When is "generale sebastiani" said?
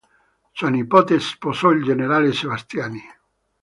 1.83-3.01